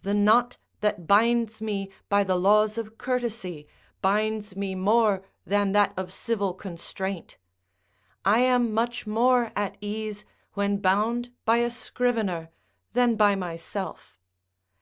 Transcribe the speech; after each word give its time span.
The 0.00 0.14
knot 0.14 0.56
that 0.80 1.06
binds 1.06 1.60
me 1.60 1.90
by 2.08 2.24
the 2.24 2.36
laws 2.36 2.78
of 2.78 2.96
courtesy 2.96 3.66
binds 4.00 4.56
me 4.56 4.74
more 4.74 5.22
than 5.44 5.72
that 5.72 5.92
of 5.98 6.14
civil 6.14 6.54
constraint; 6.54 7.36
I 8.24 8.38
am 8.38 8.72
much 8.72 9.06
more 9.06 9.52
at 9.54 9.76
ease 9.82 10.24
when 10.54 10.78
bound 10.78 11.30
by 11.44 11.58
a 11.58 11.68
scrivener, 11.68 12.48
than 12.94 13.16
by 13.16 13.34
myself. 13.36 14.16